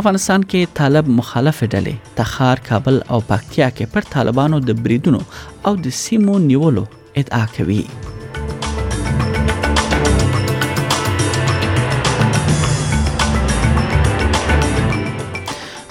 افغانستان 0.00 0.44
کې 0.50 0.76
طالب 0.76 1.08
مخالف 1.14 1.58
ډلې 1.72 1.94
تخار 2.18 2.60
کابل 2.68 2.98
او 3.14 3.18
پکتیا 3.32 3.66
کې 3.70 3.96
پر 3.96 4.06
طالبانو 4.12 4.60
د 4.68 4.76
بریدونو 4.86 5.18
او 5.70 5.72
د 5.86 5.92
سیمو 5.98 6.36
نیولو 6.44 6.84
ادعا 7.22 7.40
کوي 7.56 7.82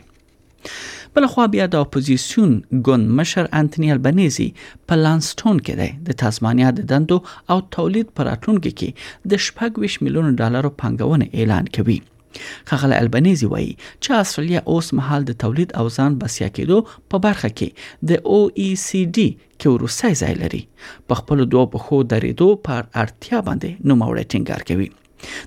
بلخوا 1.16 1.46
بیا 1.54 1.66
د 1.70 1.76
اپوزيسيون 1.86 2.50
ګوند 2.86 3.12
مشر 3.18 3.46
انټونی 3.60 3.92
البنيزي 3.94 4.48
په 4.88 4.96
لانستون 5.04 5.60
کې 5.68 5.78
دی 5.82 6.08
د 6.10 6.18
تاسمانیا 6.22 6.72
د 6.80 6.86
دندو 6.90 7.18
او 7.54 7.58
تولید 7.76 8.10
پراتونکو 8.20 8.72
کې 8.82 9.30
د 9.36 9.44
شپږ 9.46 9.96
میلیون 10.08 10.36
ډالر 10.42 10.68
پنګونه 10.84 11.30
اعلان 11.42 11.70
کوي 11.78 11.96
خغل 12.72 12.98
البنيزي 12.98 13.50
وایي 13.54 13.72
چې 13.78 14.20
استرالیا 14.26 14.64
اوس 14.76 14.92
مهال 15.00 15.28
د 15.32 15.40
تولید 15.46 15.72
او 15.84 15.88
ځان 15.98 16.20
بسیا 16.26 16.50
کېدو 16.60 16.84
په 17.14 17.24
برخه 17.28 17.52
کې 17.60 18.12
د 18.12 18.30
او 18.34 18.42
ای 18.50 18.68
سی 18.86 19.06
ډي 19.18 19.30
کې 19.38 19.80
روسي 19.86 20.14
ځای 20.26 20.34
لري 20.44 20.62
په 21.08 21.22
خپل 21.24 21.46
دوه 21.56 21.72
په 21.78 21.86
خو 21.88 22.04
درېدو 22.18 22.50
پر 22.70 22.82
ارتیا 23.04 23.46
باندې 23.50 23.90
نوموړی 23.94 24.32
ټینګار 24.36 24.70
کوي 24.72 24.92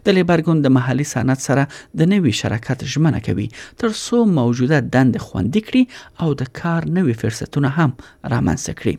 د 0.04 0.08
لیبر 0.18 0.38
ګوند 0.46 0.62
د 0.66 0.74
محلي 0.76 1.06
صنعت 1.14 1.40
سره 1.48 1.62
د 2.02 2.10
نوي 2.12 2.32
شراکت 2.40 2.80
ژمنه 2.94 3.20
کوي 3.26 3.48
تر 3.82 3.90
څو 4.04 4.16
موجوده 4.38 4.78
دند 4.94 5.14
خوندې 5.26 5.60
کړي 5.68 5.82
او 6.24 6.28
د 6.42 6.50
کار 6.62 6.80
نوي 7.00 7.14
فرصتونه 7.24 7.68
هم 7.78 7.90
رامنځته 8.34 8.72
کړي 8.80 8.96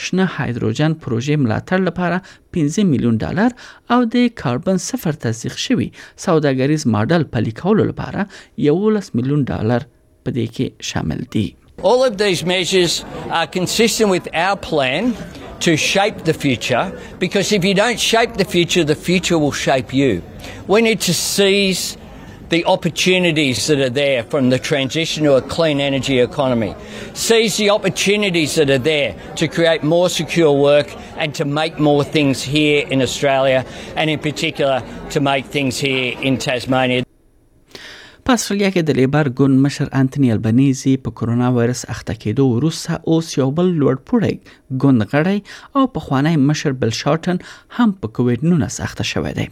شنه 0.07 0.27
هایدروجن 0.37 0.93
پروژې 1.05 1.35
ملاتړ 1.43 1.79
لپاره 1.89 2.59
15 2.59 2.89
میلیون 2.93 3.19
ډالر 3.25 3.57
او 3.97 4.01
د 4.17 4.27
کاربن 4.43 4.79
صفر 4.91 5.19
تصدیق 5.25 5.57
شوی 5.67 5.89
سوداګریز 6.27 6.87
ماډل 6.97 7.25
پلي 7.35 7.55
کولو 7.65 7.85
لپاره 7.93 8.29
11 8.69 9.11
میلیون 9.21 9.45
ډالر 9.53 9.89
په 9.91 10.39
دې 10.39 10.57
کې 10.59 10.93
شامل 10.93 11.27
دي 11.37 11.49
All 11.91 12.03
of 12.07 12.17
these 12.23 12.41
measures 12.49 12.95
are 13.41 13.47
consistent 13.59 14.11
with 14.15 14.27
our 14.41 14.57
plan 14.69 15.05
to 15.61 15.77
shape 15.77 16.19
the 16.25 16.35
future 16.35 16.93
because 17.19 17.53
if 17.53 17.65
you 17.65 17.75
don't 17.75 18.01
shape 18.01 18.35
the 18.35 18.45
future, 18.45 18.83
the 18.83 18.95
future 18.95 19.39
will 19.39 19.53
shape 19.53 19.93
you. 19.95 20.23
We 20.67 20.83
need 20.83 21.01
to 21.03 21.15
seize 21.15 21.97
the 22.49 22.65
opportunities 22.65 23.69
that 23.69 23.79
are 23.79 23.91
there 23.91 24.25
from 24.25 24.51
the 24.51 24.59
transition 24.59 25.23
to 25.23 25.35
a 25.37 25.43
clean 25.43 25.79
energy 25.81 26.19
economy. 26.19 26.75
Seize 27.15 27.57
the 27.59 27.71
opportunities 27.71 28.57
that 28.57 28.71
are 28.71 28.79
there 28.79 29.15
to 29.37 29.47
create 29.47 29.85
more 29.85 30.09
secure 30.09 30.51
work 30.53 30.93
and 31.17 31.33
to 31.37 31.45
make 31.45 31.79
more 31.79 32.03
things 32.03 32.43
here 32.43 32.85
in 32.89 33.01
Australia 33.03 33.65
and 33.95 34.11
in 34.11 34.19
particular 34.19 34.83
to 35.11 35.21
make 35.21 35.45
things 35.47 35.79
here 35.79 36.19
in 36.21 36.39
Tasmania. 36.39 37.05
په 38.31 38.35
استرالیا 38.39 38.69
کې 38.75 38.83
د 38.89 38.95
لیبر 38.97 39.29
ګوند 39.39 39.59
مشر 39.63 39.89
انټونی 39.99 40.29
البنيزي 40.33 40.91
په 41.07 41.13
کورونا 41.21 41.47
وایرس 41.55 41.81
اخته 41.95 42.15
کېدو 42.25 42.45
وروسته 42.51 42.99
اوس 43.15 43.31
یو 43.39 43.47
بل 43.57 43.71
لوړپوړی 43.81 44.35
ګوند 44.85 45.05
غړی 45.15 45.39
او 45.81 45.89
په 45.95 46.03
خوانی 46.05 46.33
مشر 46.51 46.77
بل 46.83 46.93
شارټن 46.99 47.41
هم 47.79 47.95
په 48.05 48.11
کووډ 48.19 48.47
19 48.53 48.85
اخته 48.89 49.07
شوی 49.13 49.33
دی 49.39 49.47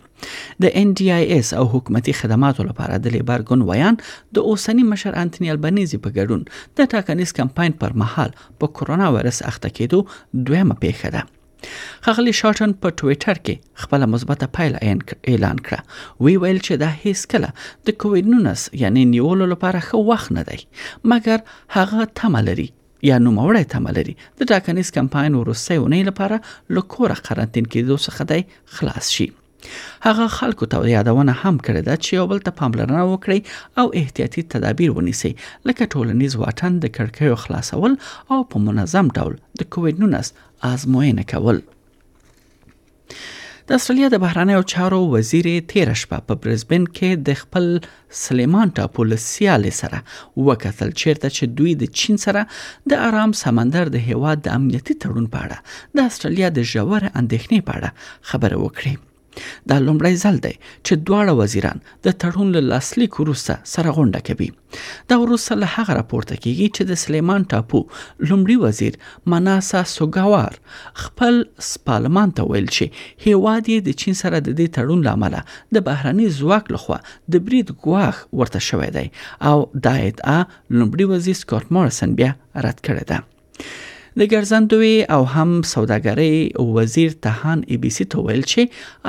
د 0.65 0.77
ان 0.83 0.93
ډي 1.01 1.09
اي 1.17 1.27
اس 1.39 1.51
او 1.61 1.65
حکومتي 1.73 2.15
خدماتو 2.21 2.67
لپاره 2.71 2.99
د 3.07 3.15
لیبر 3.17 3.45
ګوند 3.51 3.67
ویان 3.71 3.99
د 4.39 4.47
اوسنی 4.53 4.85
مشر 4.93 5.17
انټونی 5.25 5.51
البنيزي 5.57 6.01
په 6.05 6.21
ګډون 6.21 6.47
د 6.83 6.91
ټاکنیز 6.95 7.35
کمپاین 7.41 7.75
پر 7.83 7.99
مهال 8.05 8.37
په 8.63 8.73
کورونا 8.79 9.11
وایرس 9.19 9.43
اخته 9.53 9.73
کېدو 9.81 10.45
دویمه 10.45 10.79
پیښه 10.87 11.13
ده 11.17 11.25
خغلی 12.07 12.33
شاټن 12.41 12.71
په 12.83 12.89
ټوئیټر 13.01 13.37
کې 13.47 13.55
خپل 13.85 14.01
مثبته 14.15 14.47
پایله 14.57 14.79
اعلان 15.33 15.59
کړه 15.67 15.81
وی 16.27 16.35
ویل 16.43 16.59
چې 16.67 16.75
دا 16.85 16.91
هیڅ 17.05 17.21
کله 17.33 17.49
د 17.91 17.99
کووینونس 18.05 18.61
یعنی 18.83 19.03
نیولو 19.15 19.45
لپاره 19.55 19.85
خو 19.89 19.97
وخت 20.11 20.29
نه 20.39 20.43
دی 20.51 20.61
مګر 21.11 21.39
هغه 21.79 22.01
تمه 22.23 22.41
لري 22.51 22.69
یا 23.09 23.17
نو 23.25 23.29
موړی 23.41 23.65
تمه 23.75 23.91
لري 23.99 24.15
د 24.23 24.41
ټاکنیز 24.55 24.89
کمپاین 25.01 25.33
وروسته 25.43 25.73
ونې 25.83 26.03
لپاره 26.09 26.37
لکوره 26.79 27.17
قرنټین 27.27 27.67
کې 27.73 27.81
دوه 27.89 28.01
څخه 28.07 28.23
دی 28.33 28.41
خلاص 28.79 29.07
شي 29.19 29.29
هغه 30.01 30.29
خلکو 30.29 30.67
ته 30.73 30.89
یادونه 30.91 31.33
هم 31.45 31.57
کړې 31.67 31.83
ده 31.89 31.95
چې 32.05 32.11
یو 32.19 32.27
بل 32.33 32.39
ته 32.47 32.51
پاملرنه 32.61 33.03
وکړي 33.13 33.39
او 33.81 33.87
احتیاطي 34.01 34.43
تدابیر 34.55 34.91
ونیسي 34.99 35.33
لکه 35.71 35.91
ټولنیز 35.95 36.37
واټن 36.43 36.75
د 36.85 36.93
کړکیو 36.99 37.41
خلاصول 37.45 37.97
او 38.33 38.39
په 38.53 38.63
منظم 38.69 39.11
ډول 39.19 39.35
د 39.63 39.71
کووډ 39.73 40.07
19 40.07 40.47
آزموینه 40.73 41.25
کول 41.33 41.59
د 43.71 43.75
استرالیا 43.79 44.09
د 44.13 44.21
بهرانیو 44.25 44.63
چارو 44.75 45.01
وزیر 45.15 45.49
تیر 45.73 45.91
شپه 46.03 46.19
په 46.29 46.41
برزبن 46.45 46.87
کې 46.99 47.25
د 47.29 47.37
خپل 47.41 47.67
سلیمان 48.21 48.73
ټاپو 48.79 49.07
له 49.11 49.19
سیالې 49.25 49.73
سره 49.81 50.47
وکتل 50.47 50.95
چیرته 51.03 51.33
چې 51.35 51.51
دوی 51.59 51.75
د 51.83 51.93
چین 52.03 52.23
سره 52.25 52.47
د 52.93 53.03
آرام 53.09 53.37
سمندر 53.43 53.93
د 53.97 54.07
هیواد 54.09 54.47
د 54.49 54.57
امنیتي 54.61 54.97
تړون 55.03 55.29
په 55.35 55.45
اړه 55.49 56.01
د 56.01 56.09
استرالیا 56.13 56.49
د 56.61 56.65
ژور 56.75 57.03
اندېښنې 57.21 57.69
په 57.69 57.79
اړه 57.79 58.09
خبره 58.33 58.63
وکړه 58.65 58.97
دا 59.71 59.77
لومړی 59.87 60.15
ځل 60.23 60.37
دی 60.47 60.55
چې 60.87 60.93
دواړه 61.09 61.33
وزیران 61.41 61.83
د 62.07 62.17
تړون 62.23 62.49
له 62.57 62.63
لاسلیک 62.71 63.13
وروسته 63.23 63.55
سره 63.75 63.95
غونډه 63.99 64.21
کوي 64.29 64.49
دا 65.11 65.17
وروسته 65.25 65.59
له 65.61 65.73
هغه 65.77 65.97
راپورته 66.01 66.35
کیږي 66.45 66.67
چې 66.77 66.83
د 66.91 67.01
سلیمان 67.05 67.47
ټاپو 67.53 67.81
لومړي 68.31 68.57
وزیر 68.65 68.99
مناسا 69.35 69.83
سوګاوار 69.95 70.59
خپل 71.05 71.41
سپالمان 71.71 72.35
ته 72.39 72.49
ویل 72.53 72.71
چې 72.77 73.27
هیواد 73.29 73.63
یې 73.63 73.87
د 73.89 74.01
چین 74.03 74.21
سره 74.23 74.37
د 74.39 74.49
دې 74.49 74.79
تړون 74.79 75.05
لامل 75.09 75.37
د 75.77 75.85
بهرني 75.91 76.29
ځواک 76.41 76.73
لخوا 76.77 76.99
د 77.37 77.45
برید 77.49 77.75
ګواخ 77.87 78.23
ورته 78.43 78.65
شوی 78.71 78.89
دی 78.99 79.07
او 79.53 79.57
دا 79.89 79.95
ادعا 80.07 80.41
لومړي 80.79 81.05
وزیر 81.15 81.37
سکاٹ 81.45 81.73
مارسن 81.79 82.15
بیا 82.23 82.33
رد 82.69 82.81
کړی 82.89 83.05
دی 83.13 83.25
د 84.19 84.23
ګرځندوی 84.33 84.95
او 85.15 85.23
هم 85.35 85.51
وزیر 86.77 87.11
تهان 87.27 87.59
ای 87.75 87.77
ته 88.13 88.17
ویل 88.27 88.43
چې 88.53 88.63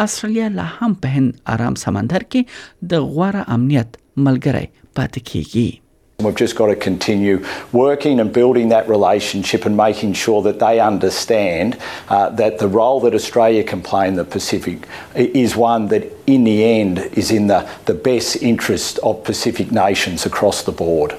استرالیا 0.04 0.48
لا 0.58 0.66
هم 0.78 0.90
په 1.06 1.22
هند 1.22 1.32
آرام 1.54 1.76
سمندر 1.84 2.24
کې 2.26 2.90
د 2.92 3.08
غوړه 3.14 3.42
امنیت 3.56 3.92
ملګری 4.26 4.68
کیږي 5.30 5.70
We've 6.26 6.42
just 6.44 6.56
got 6.60 6.70
to 6.72 6.78
continue 6.84 7.36
working 7.80 8.18
and 8.24 8.32
building 8.38 8.72
that 8.76 8.90
relationship 8.94 9.68
and 9.70 9.78
making 9.82 10.16
sure 10.24 10.42
that 10.48 10.58
they 10.64 10.74
understand 10.94 11.78
uh, 11.80 12.28
that 12.42 12.54
the 12.64 12.70
role 12.80 12.98
that 13.06 13.14
Australia 13.22 13.64
can 13.72 13.84
play 13.92 14.04
in 14.12 14.16
the 14.22 14.28
Pacific 14.36 14.78
is 15.44 15.56
one 15.64 15.88
that, 15.96 16.04
in 16.36 16.42
the 16.52 16.58
end, 16.80 16.96
is 17.24 17.32
in 17.38 17.44
the, 17.54 17.62
the 17.94 17.98
best 18.10 18.38
interest 18.52 19.00
of 19.12 19.24
Pacific 19.32 19.68
nations 19.86 20.20
across 20.34 20.60
the 20.72 20.76
board. 20.84 21.16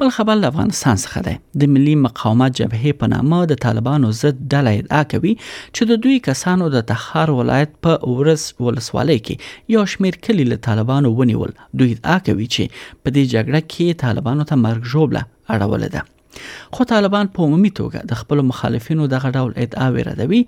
بل 0.00 0.08
خبر 0.08 0.34
له 0.38 0.48
افغانستان 0.52 0.96
څخه 1.04 1.20
دی 1.26 1.34
د 1.62 1.70
ملي 1.74 1.92
مقاومت 2.06 2.50
جبهې 2.58 2.90
په 3.02 3.10
نامه 3.12 3.38
د 3.52 3.58
طالبانو 3.64 4.10
ضد 4.18 4.42
ډله 4.52 4.72
ادعا 4.82 5.00
کوي 5.12 5.32
چې 5.76 5.82
د 5.90 6.00
دوی 6.06 6.16
کسانو 6.26 6.66
د 6.74 6.82
تخار 6.90 7.32
ولایت 7.38 7.72
په 7.86 7.94
اورس 8.10 8.44
ولسوالۍ 8.66 9.18
کې 9.28 9.72
یو 9.76 9.84
شمیر 9.94 10.18
کلی 10.28 10.46
له 10.50 10.60
طالبانو 10.68 11.12
ونیول 11.22 11.54
دوی 11.62 11.96
ادعا 12.00 12.16
کوي 12.28 12.48
چې 12.50 12.76
په 12.76 13.16
دې 13.16 13.32
جګړه 13.32 13.64
کې 13.70 14.02
طالبانو 14.06 14.48
ته 14.54 14.60
مرګ 14.66 14.94
ژوبله 14.94 15.24
اړولې 15.56 15.98
ده 15.98 16.76
خو 16.76 16.88
طالبان 16.94 17.32
په 17.36 17.48
عمومي 17.48 17.72
توګه 17.82 18.12
د 18.14 18.20
خپل 18.22 18.44
مخالفینو 18.54 19.08
دغه 19.18 19.34
ډول 19.38 19.56
ادعا 19.66 19.90
وردوي 19.96 20.42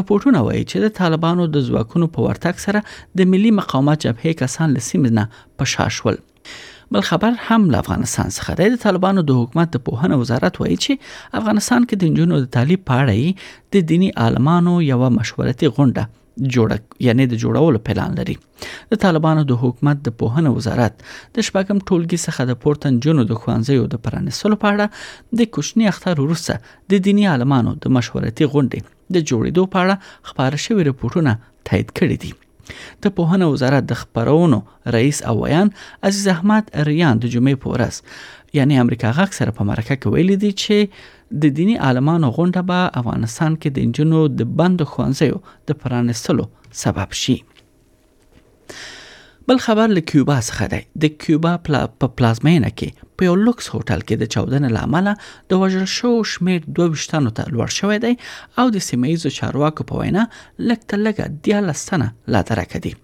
رپورټونه 0.00 0.48
وایي 0.48 0.66
چې 0.66 0.86
د 0.86 0.96
طالبانو 1.04 1.50
د 1.56 1.66
ځواکونو 1.70 2.12
په 2.18 2.28
ورتګ 2.28 2.66
سره 2.66 3.22
د 3.22 3.32
ملي 3.34 3.54
مقاومت 3.62 4.04
جبهې 4.04 4.44
کسان 4.44 4.76
لسیمنه 4.78 5.28
په 5.58 5.74
شاشول 5.76 6.22
بل 6.92 7.00
خبر 7.00 7.32
هم 7.48 7.62
له 7.70 7.78
افغانستان 7.84 8.28
څخه 8.36 8.50
دی 8.60 8.64
د 8.72 8.76
طالبانو 8.84 9.22
د 9.28 9.36
حکومت 9.42 9.68
د 9.76 9.82
پوهنه 9.86 10.16
وزارت 10.22 10.58
وایي 10.62 10.74
چې 10.84 11.38
افغانستان 11.40 11.86
کې 11.86 12.02
د 12.02 12.10
نجونو 12.14 12.40
د 12.42 12.50
تعلیم 12.56 12.82
په 12.88 13.04
اړه 13.04 13.70
د 13.76 13.86
دینی 13.92 14.10
عالمانو 14.24 14.74
یو 14.88 14.98
مشورتي 15.14 15.70
غونډه 15.76 16.50
جوړه 16.56 17.06
یعنی 17.06 17.26
د 17.30 17.40
جوړولو 17.44 17.80
پلان 17.88 18.18
لري 18.20 18.36
د 18.92 19.00
طالبانو 19.06 19.46
د 19.52 19.58
حکومت 19.64 20.04
د 20.10 20.14
پوهنه 20.24 20.52
وزارت 20.58 21.00
د 21.06 21.46
شپږم 21.46 21.82
ټولګي 21.86 22.18
څخه 22.26 22.48
د 22.52 22.60
پورتن 22.66 23.00
جنو 23.08 23.26
د 23.32 23.40
خوانځیو 23.42 23.88
د 23.96 24.04
پرانیستلو 24.06 24.62
په 24.66 24.76
اړه 24.76 25.42
د 25.42 25.50
کوچنی 25.56 25.90
اختر 25.94 26.22
وروسته 26.26 26.76
د 26.94 27.04
دینی 27.10 27.28
عالمانو 27.32 27.74
د 27.86 27.98
مشورتي 27.98 28.50
غونډې 28.52 29.12
د 29.18 29.26
جوړېدو 29.32 29.68
په 29.74 29.84
اړه 29.84 30.32
خبره 30.32 30.64
شوې 30.68 30.88
رپورټونه 30.92 31.38
تایید 31.70 31.90
کړې 31.98 32.24
دي 32.26 32.32
د 33.02 33.04
پوهنه 33.16 33.44
وزارت 33.52 33.84
د 33.88 33.92
خبرونو 34.02 34.58
رئیس 34.96 35.18
او 35.28 35.34
ویان 35.44 35.68
عزیز 36.08 36.26
احمد 36.34 36.64
ریان 36.88 37.14
د 37.18 37.24
جمعې 37.34 37.56
په 37.62 37.66
ورځ 37.74 37.94
یعنی 38.58 38.74
امریکا 38.84 39.08
غاک 39.16 39.30
سره 39.38 39.50
په 39.58 39.62
مرکه 39.70 39.94
کې 40.00 40.06
ویل 40.12 40.30
دي 40.42 40.52
چې 40.62 40.76
د 41.42 41.44
دینی 41.58 41.76
عالمانو 41.86 42.28
غونډه 42.36 42.60
به 42.70 42.78
افغانستان 43.00 43.52
کې 43.60 43.68
د 43.72 43.76
انجونو 43.86 44.20
د 44.38 44.40
بند 44.58 44.78
خوانځیو 44.92 45.36
د 45.68 45.78
پرانستلو 45.82 46.44
سبب 46.82 47.10
شي 47.22 47.36
بل 49.52 49.58
خبر 49.58 49.86
له 49.86 50.00
کیوبا 50.00 50.34
څخه 50.44 50.64
دی 50.72 50.78
د 51.04 51.18
کیوبا 51.22 51.50
پلا 51.64 51.80
په 52.04 52.08
پلازمینه 52.20 52.68
کې 52.80 53.10
په 53.16 53.26
یو 53.26 53.34
لوکس 53.40 53.66
هوټل 53.72 54.04
کې 54.04 54.22
د 54.22 54.30
چاودنې 54.34 54.70
لامل 54.76 55.10
د 55.52 55.58
وژل 55.62 55.84
شو 55.94 56.12
شمیر 56.30 56.62
22 56.78 57.04
تنو 57.10 57.32
ته 57.40 57.52
لوړ 57.56 57.74
شوی 57.80 57.98
دی 58.06 58.12
او 58.62 58.72
د 58.78 58.84
سیمایزو 58.86 59.32
چارواکو 59.40 59.86
په 59.92 60.00
وینا 60.02 60.24
لکه 60.70 61.00
لګه 61.02 61.28
د 61.50 61.68
لسنه 61.68 62.08
لا 62.36 62.42
ترکه 62.52 62.82
دی 62.88 62.94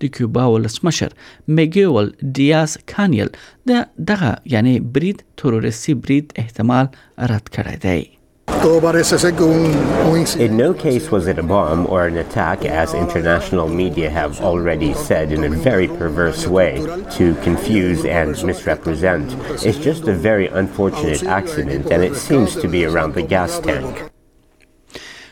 د 0.00 0.12
کیوبا 0.14 0.44
ولسمشر 0.54 1.10
میګیول 1.58 2.06
ډیاس 2.40 2.70
کانیل 2.92 3.28
د 3.70 3.86
دغه 4.10 4.30
یعنی 4.56 4.74
برید 4.98 5.18
تروریستي 5.42 5.92
برید 6.02 6.26
احتمال 6.42 6.86
رد 7.32 7.46
کړی 7.56 7.76
دی 7.86 8.00
In 8.46 8.52
no 10.58 10.74
case 10.74 11.10
was 11.10 11.26
it 11.28 11.38
a 11.38 11.42
bomb 11.42 11.86
or 11.86 12.06
an 12.06 12.18
attack, 12.18 12.64
as 12.66 12.92
international 12.92 13.68
media 13.70 14.10
have 14.10 14.38
already 14.42 14.92
said 14.92 15.32
in 15.32 15.44
a 15.44 15.48
very 15.48 15.88
perverse 15.88 16.46
way 16.46 16.76
to 17.12 17.34
confuse 17.42 18.04
and 18.04 18.32
misrepresent. 18.44 19.34
It's 19.64 19.78
just 19.78 20.02
a 20.08 20.12
very 20.14 20.48
unfortunate 20.48 21.22
accident, 21.24 21.86
and 21.90 22.02
it 22.04 22.16
seems 22.16 22.54
to 22.56 22.68
be 22.68 22.84
around 22.84 23.14
the 23.14 23.22
gas 23.22 23.58
tank. 23.60 24.10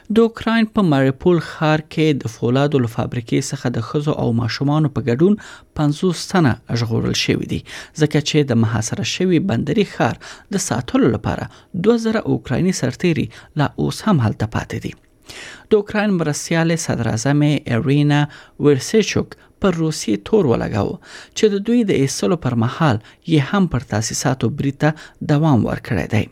د 0.02 0.18
اوکرين 0.26 0.66
په 0.76 0.82
ماریپول 0.92 1.36
ښار 1.48 1.80
کې 1.92 2.06
د 2.22 2.32
فولادو 2.36 2.78
له 2.84 2.88
فابریکې 2.94 3.40
څخه 3.50 3.68
د 3.76 3.84
خزو 3.88 4.14
او 4.22 4.26
ماشومان 4.40 4.88
په 4.96 5.00
ګډون 5.08 5.36
500 5.80 6.24
تنه 6.32 6.52
اشغورل 6.76 7.14
شوې 7.24 7.46
دي 7.52 7.58
ځکه 8.00 8.20
چې 8.28 8.38
د 8.50 8.60
محاصره 8.62 9.06
شوی 9.14 9.38
بندري 9.52 9.84
ښار 9.94 10.16
د 10.56 10.64
ساتلو 10.66 11.12
لپاره 11.14 11.46
2000 11.88 12.20
اوکرایني 12.34 12.72
سرتيري 12.80 13.26
لا 13.62 13.68
اوس 13.84 14.02
هم 14.08 14.16
هلته 14.26 14.50
پاتې 14.56 14.82
دي 14.86 14.92
د 15.72 15.80
اوکرين 15.80 16.16
مرسیال 16.20 16.76
صدر 16.88 17.12
اعظم 17.14 17.46
ارینا 17.52 18.20
ورسچوک 18.66 19.38
پر 19.64 19.80
روسي 19.84 20.16
تور 20.30 20.52
ولګاو 20.52 21.00
چې 21.06 21.56
د 21.56 21.66
دوی 21.70 21.88
د 21.92 22.02
ایستلو 22.04 22.40
پر 22.46 22.58
مهال 22.66 23.00
یې 23.06 23.50
هم 23.54 23.70
پر 23.76 23.88
تاسیساتو 23.94 24.52
بریته 24.60 25.28
دوام 25.34 25.68
ورکړی 25.70 26.08
دی 26.16 26.24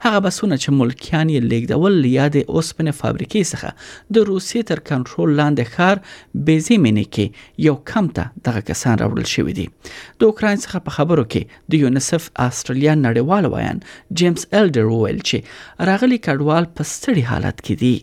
هغه 0.00 0.18
بسونه 0.26 0.56
چې 0.62 0.68
ملکیان 0.80 1.26
یې 1.34 1.40
لیږدول 1.52 1.96
یا 2.18 2.26
د 2.34 2.42
اوسپنې 2.54 2.92
فابریکې 3.00 3.42
څخه 3.52 3.70
د 4.18 4.26
روسیې 4.30 4.60
تر 4.70 4.78
کنټرول 4.90 5.28
لاندې 5.40 5.64
ښار 5.74 5.96
بیزیمنې 6.48 7.04
کې 7.14 7.26
یو 7.66 7.76
کم 7.92 8.06
ته 8.18 8.24
دغه 8.48 8.60
کسان 8.70 8.94
راوړل 9.02 9.26
شوې 9.34 9.52
دي 9.58 9.66
د 10.18 10.20
اوکرين 10.28 10.58
څخه 10.64 10.78
په 10.88 10.98
خبرو 10.98 11.24
کې 11.32 11.42
د 11.74 11.86
یونیسف 11.86 12.22
استرالیا 12.48 12.94
نړیوال 13.06 13.44
وایان 13.54 13.78
جیمز 14.22 14.42
الډر 14.60 14.86
وویل 14.92 15.20
چې 15.28 15.38
راغلي 15.92 16.18
کډوال 16.28 16.64
په 16.76 16.82
ستړي 16.92 17.22
حالت 17.32 17.58
کې 17.66 17.74
دي 17.84 17.96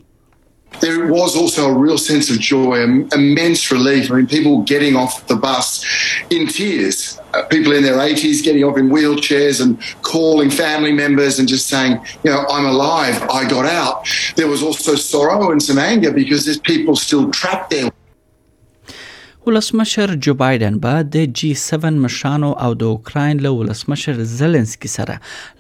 there 0.81 1.07
was 1.12 1.36
also 1.38 1.67
a 1.69 1.77
real 1.77 1.98
sense 1.98 2.29
of 2.29 2.39
joy, 2.39 2.81
immense 3.13 3.72
relief. 3.72 4.12
I 4.12 4.15
mean, 4.15 4.27
people 4.27 4.62
getting 4.63 4.95
off 4.95 5.25
the 5.27 5.36
bus 5.36 5.84
in 6.29 6.48
tears, 6.48 7.17
uh, 7.34 7.43
people 7.43 7.72
in 7.72 7.84
their 7.84 7.95
80s 7.98 8.43
getting 8.43 8.63
off 8.63 8.77
in 8.77 8.89
wheelchairs 8.89 9.62
and 9.62 9.81
calling 10.01 10.50
family 10.50 10.91
members 10.91 11.39
and 11.39 11.48
just 11.48 11.67
saying, 11.67 12.03
you 12.24 12.29
know, 12.31 12.45
I'm 12.50 12.65
alive, 12.65 13.22
I 13.29 13.48
got 13.50 13.65
out. 13.65 14.07
There 14.36 14.48
was 14.48 14.62
also 14.62 14.95
sorrow 14.95 15.51
and 15.51 15.63
some 15.63 15.77
anger 15.77 16.12
because 16.12 16.45
there's 16.45 16.60
people 16.60 16.95
still 16.98 17.31
trapped 17.31 17.69
there. 17.69 17.89
ولسمشر 19.48 20.16
جو 20.16 20.34
بایدن 20.34 20.78
به 20.80 21.04
د 21.04 21.25
جی 21.34 21.54
7 21.56 21.86
مشرانو 21.86 22.52
او 22.68 22.74
د 22.84 22.90
اوکراین 22.94 23.42
له 23.46 23.50
ولسمشر 23.58 24.24
زلنسکی 24.38 24.90
سره 24.94 25.18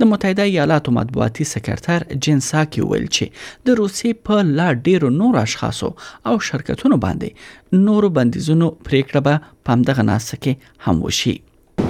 د 0.00 0.08
متحده 0.12 0.46
ایالاتو 0.50 0.92
مطبوعاتي 0.98 1.44
سکرتر 1.52 2.02
جین 2.26 2.40
ساکي 2.48 2.84
ویل 2.90 3.06
چې 3.06 3.70
د 3.70 3.78
روسي 3.82 4.12
په 4.30 4.42
لا 4.60 4.68
ډیرو 4.90 5.12
نور 5.22 5.40
اشخاصو 5.46 5.92
او 6.32 6.36
شرکتونو 6.50 7.00
باندې 7.06 7.82
نورو 7.88 8.10
بندیزونو 8.20 8.70
پریکړه 8.90 9.26
به 9.30 9.58
پام 9.70 9.86
دغه 9.90 10.08
ناسه 10.12 10.40
کې 10.44 10.78
هم 10.88 11.08
وشي 11.08 11.36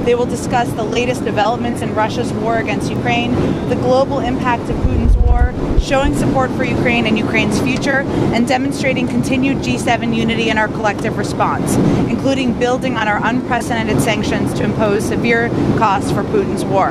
They 0.06 0.14
will 0.18 0.28
discuss 0.30 0.70
the 0.78 0.84
latest 0.94 1.22
developments 1.28 1.84
in 1.84 1.90
Russia's 1.98 2.30
war 2.42 2.54
against 2.64 2.90
Ukraine, 2.96 3.32
the 3.72 3.78
global 3.86 4.18
impact 4.30 4.64
of 4.74 4.82
Putin's 4.88 5.16
war, 5.28 5.40
showing 5.88 6.12
support 6.22 6.50
for 6.58 6.64
Ukraine 6.78 7.06
and 7.12 7.16
Ukraine's 7.26 7.58
future, 7.70 7.96
and 8.34 8.42
demonstrating 8.54 9.06
continued 9.16 9.58
G7 9.70 10.02
unity 10.24 10.46
in 10.52 10.56
our 10.66 10.70
collective 10.78 11.14
response, 11.24 11.70
including 12.14 12.48
building 12.64 12.94
on 13.02 13.06
our 13.16 13.20
unprecedented 13.32 13.98
sanctions 14.12 14.48
to 14.62 14.70
impose 14.70 15.00
severe 15.18 15.42
costs 15.82 16.10
for 16.16 16.22
Putin's 16.38 16.64
war. 16.78 16.90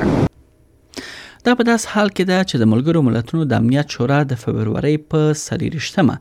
دا 1.46 1.54
په 1.60 1.64
داس 1.68 1.84
حال 1.92 2.10
کې 2.18 2.24
ده 2.28 2.44
چې 2.50 2.60
د 2.62 2.68
ملګرو 2.74 3.00
ملتونو 3.06 3.46
د 3.54 3.60
امنیت 3.64 3.94
شورا 3.96 4.18
د 4.28 4.38
فبرवरी 4.44 4.92
په 5.14 5.32
سریرشتمه 5.40 6.14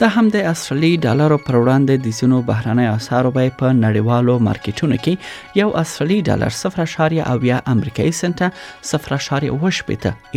د 0.00 0.04
همدې 0.12 0.40
اصلي 0.50 0.88
ډالرو 1.02 1.36
پر 1.48 1.56
وړاندې 1.56 1.96
د 2.04 2.14
سینو 2.20 2.38
بهرانه 2.46 2.86
اسعارو 2.94 3.30
بیه 3.34 3.52
په 3.58 3.74
نړیوالو 3.82 4.32
مارکیټونو 4.46 4.96
کې 5.04 5.58
یو 5.60 5.68
اصلي 5.82 6.16
ډالر 6.28 6.54
0.8 6.62 7.52
امریکایي 7.74 8.14
سنت 8.20 8.40
0.8 8.88 9.44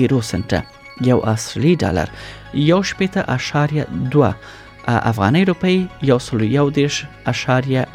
یورو 0.01 0.19
سنت 0.29 0.53
یو 1.07 1.17
اصلي 1.33 1.73
ډالر 1.83 2.13
1.2 2.63 4.29
افغاني 4.95 5.41
روپی 5.51 5.77
یو 6.09 6.17
سل 6.25 6.43
یو 6.51 6.65
دیش 6.75 6.97
اشاریه 7.31 7.85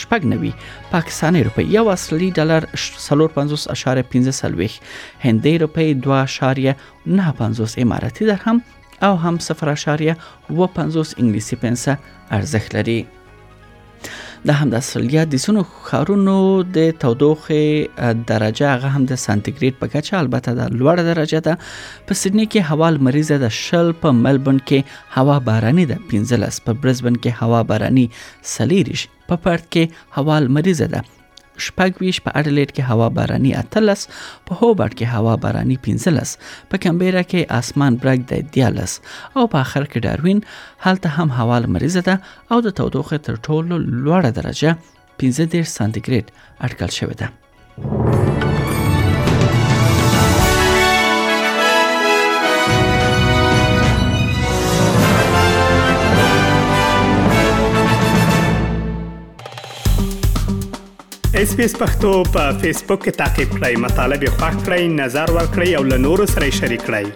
شپږ 0.00 0.26
نوي 0.32 0.50
پاکستاني 0.96 1.42
روپی 1.50 1.64
یو 1.78 1.84
اصلي 1.98 2.30
ډالر 2.40 2.66
سلور 3.08 3.38
50 3.38 3.68
اشاریه 3.76 4.08
15 4.16 4.40
سلويخ 4.42 4.78
هندي 5.26 5.54
روپی 5.64 5.88
2 6.08 6.16
اشاریه 6.22 6.76
9 7.20 7.30
50 7.42 7.78
اماراتي 7.86 8.24
درهم 8.32 8.62
او 9.02 9.14
هم 9.16 9.38
0.55 9.38 11.18
انګلیسي 11.18 11.56
پنسه 11.60 11.96
ارزښت 12.36 12.74
لري 12.76 12.96
د 14.48 14.54
هم 14.60 14.70
د 14.72 14.74
استرالیا 14.84 15.22
د 15.32 15.40
سونو 15.44 15.62
خارونو 15.88 16.34
د 16.76 16.90
تودوخه 17.04 18.10
درجه 18.30 18.70
هغه 18.70 18.90
هم 18.96 19.06
د 19.12 19.18
سانتیګریډ 19.22 19.78
په 19.80 19.90
کچه 19.94 20.18
البته 20.20 20.54
د 20.60 20.74
لوړه 20.80 21.04
درجه 21.10 21.42
ده 21.48 21.58
په 22.10 22.20
سیدنی 22.22 22.46
کې 22.54 22.70
هوا 22.72 22.90
مریض 23.08 23.32
ده 23.44 23.50
شل 23.60 23.92
په 24.04 24.14
ملبورن 24.22 24.60
کې 24.70 25.20
هوا 25.20 25.38
باراني 25.50 25.86
ده 25.92 26.06
15 26.14 26.60
په 26.68 26.78
برزبن 26.84 27.20
کې 27.26 27.44
هوا 27.44 27.62
باراني 27.72 28.06
سلیریش 28.54 29.06
په 29.28 29.36
پا 29.36 29.40
پارت 29.48 29.70
کې 29.76 30.04
هوا 30.18 30.38
مریض 30.58 30.82
ده 30.96 31.04
شپږ 31.64 31.90
ویش 32.00 32.18
په 32.24 32.30
اډلېټ 32.40 32.70
کې 32.76 32.82
هوا 32.90 33.08
باراني 33.18 33.52
اتلس 33.62 34.00
په 34.46 34.52
هوبرټ 34.60 34.92
کې 34.98 35.06
هوا 35.14 35.34
باراني 35.44 35.76
15 35.88 36.52
په 36.72 36.76
کمبيرا 36.84 37.22
کې 37.30 37.50
اسمان 37.60 37.96
برګ 38.02 38.20
دی 38.30 38.40
13 38.58 39.00
او 39.36 39.44
په 39.54 39.58
اخر 39.64 39.84
کې 39.90 40.00
داروین 40.06 40.40
هلته 40.86 41.08
هم 41.16 41.28
هوا 41.40 41.58
مریضه 41.78 42.02
ده 42.08 42.20
او 42.54 42.58
د 42.66 42.78
تودوخه 42.80 43.16
تر 43.30 43.34
ټولو 43.48 43.74
لوړه 44.04 44.30
درجه 44.40 44.76
15 45.24 45.74
سانتیګریډ 45.76 46.24
اټکل 46.64 46.90
شوې 46.98 47.16
ده 47.20 47.28
اس 61.64 61.72
پښتو 61.82 62.08
په 62.34 62.42
فیسبوک 62.62 62.98
کې 63.04 63.12
تا 63.20 63.26
کې 63.36 63.44
پلی 63.60 63.74
مطلب 63.84 64.20
یو 64.26 64.32
فاک 64.40 64.52
کړئ 64.64 64.82
نظر 65.00 65.26
ور 65.36 65.46
کړئ 65.54 65.70
او 65.78 65.82
له 65.92 65.96
نورو 66.06 66.24
سره 66.34 66.46
شریک 66.58 66.82
کړئ 66.90 67.06